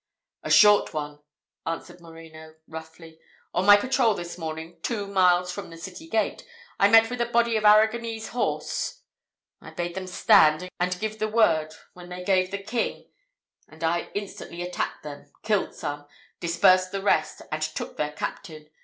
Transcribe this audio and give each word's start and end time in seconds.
"A 0.41 0.49
short 0.49 0.95
one," 0.95 1.19
answered 1.63 2.01
Moreno, 2.01 2.55
roughly. 2.67 3.19
"On 3.53 3.67
my 3.67 3.77
patrol 3.77 4.15
this 4.15 4.35
morning, 4.35 4.79
two 4.81 5.05
miles 5.05 5.51
from 5.51 5.69
the 5.69 5.77
city 5.77 6.07
gate, 6.09 6.43
I 6.79 6.89
met 6.89 7.11
with 7.11 7.21
a 7.21 7.27
body 7.27 7.55
of 7.55 7.65
Arragonese 7.65 8.29
horse. 8.29 9.03
I 9.61 9.69
bade 9.69 9.93
them 9.93 10.07
stand, 10.07 10.67
and 10.79 10.99
give 10.99 11.19
the 11.19 11.27
word, 11.27 11.75
when 11.93 12.09
they 12.09 12.23
gave 12.23 12.49
the 12.49 12.57
king; 12.63 13.11
and 13.69 13.83
I 13.83 14.09
instantly 14.15 14.63
attacked 14.63 15.03
them 15.03 15.31
killed 15.43 15.75
some 15.75 16.07
dispersed 16.39 16.91
the 16.91 17.03
rest, 17.03 17.43
and 17.51 17.61
took 17.61 17.97
their 17.97 18.13
captain. 18.13 18.71